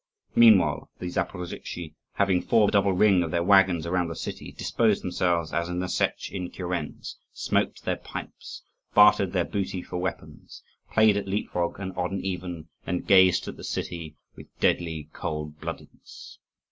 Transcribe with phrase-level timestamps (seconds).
[0.33, 5.03] Meanwhile the Zaporozhtzi, having formed a double ring of their waggons around the city, disposed
[5.03, 8.63] themselves as in the Setch in kurens, smoked their pipes,
[8.95, 13.57] bartered their booty for weapons, played at leapfrog and odd and even, and gazed at
[13.57, 16.39] the city with deadly cold bloodedness.